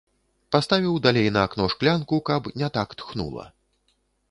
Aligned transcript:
Паставіў 0.53 0.95
далей 1.05 1.27
на 1.35 1.43
акно 1.51 1.67
шклянку, 1.75 2.21
каб 2.31 2.51
не 2.63 2.73
так 2.79 2.99
тхнула. 3.03 3.49